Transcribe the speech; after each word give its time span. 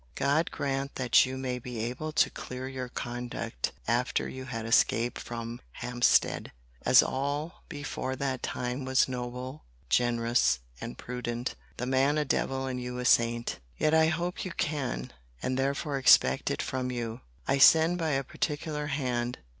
God 0.15 0.49
grant 0.49 0.95
that 0.95 1.27
you 1.27 1.37
may 1.37 1.59
be 1.59 1.77
able 1.77 2.11
to 2.11 2.31
clear 2.31 2.67
your 2.67 2.89
conduct 2.89 3.71
after 3.87 4.27
you 4.27 4.45
had 4.45 4.65
escaped 4.65 5.19
from 5.19 5.61
Hampstead; 5.73 6.51
as 6.81 7.03
all 7.03 7.61
before 7.69 8.15
that 8.15 8.41
time 8.41 8.83
was 8.83 9.07
noble, 9.07 9.63
generous, 9.89 10.57
and 10.81 10.97
prudent; 10.97 11.53
the 11.77 11.85
man 11.85 12.17
a 12.17 12.25
devil 12.25 12.65
and 12.65 12.81
you 12.81 12.97
a 12.97 13.05
saint!——Yet 13.05 13.93
I 13.93 14.07
hope 14.07 14.43
you 14.43 14.53
can; 14.53 15.13
and 15.43 15.55
therefore 15.55 15.99
expect 15.99 16.49
it 16.49 16.63
from 16.63 16.89
you. 16.89 17.21
I 17.47 17.59
send 17.59 17.99
by 17.99 18.13
a 18.13 18.23
particular 18.23 18.87
hand. 18.87 19.37